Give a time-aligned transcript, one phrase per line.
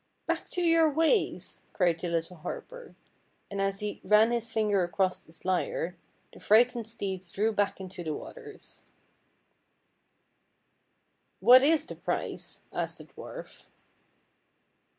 [0.25, 2.95] "Back to your waves!" cried the little harper;
[3.51, 5.95] and as he ran his fingers across his lyre,
[6.33, 8.85] the frightened steeds drew back into the waters.
[11.41, 13.65] 162 FAIRY TALES" What is the price?" asked the dwarf.